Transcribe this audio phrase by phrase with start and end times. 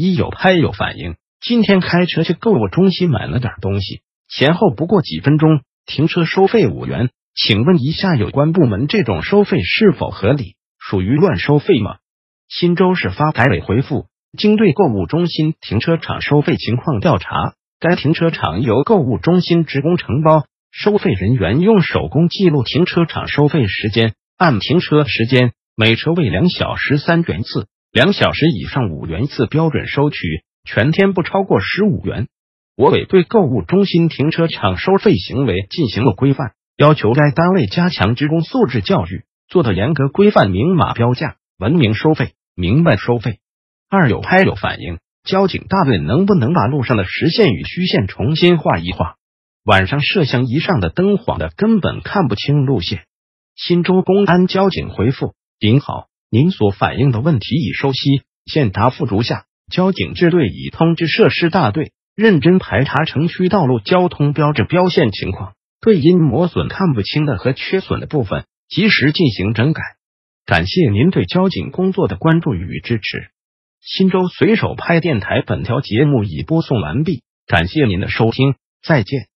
[0.00, 1.16] 一有拍有反应。
[1.42, 4.00] 今天开车去购物中心买了点东西，
[4.30, 7.10] 前后不过几分钟，停车收费五元。
[7.34, 10.54] 请问一下有关部门，这种收费是否合理？
[10.78, 11.96] 属于乱收费吗？
[12.48, 14.06] 新州市发改委回复。
[14.38, 30.18] 经对购物中心停车场收费情况调查，该停车场由购物中心职工承包，收费人员用手工记录停车场收费时间，按停车时间每车位两小时三元次，两小时以上五元一次标准收取，
[30.64, 32.28] 全天不超过十五元。
[32.76, 43.40] 我委对购物中心停车场收费行为进行了规范，要求该单位加强职工素质教育，做到严格规范、明码标价、文明收费、明白收费。
[43.88, 49.16] 二有拍有反应，交警大队能不能把路上的实线与虚线重新画一画？
[49.64, 53.02] 晚上摄像仪上的灯晃的，根本看不清路线。
[53.56, 69.82] 新州公安交警回复：您好，您所反映的问题已收悉，现答复如下：交警支队已通知涉事大队，认真排查城区道路交通标志标线情况，对因磨损看不清的和缺损的部分，及时进行整改。
[70.46, 73.30] 感谢您对交警工作的关注与支持。
[73.80, 79.29] 新州随手拍电台，本条节目已播送完毕，感谢您的收听，再见。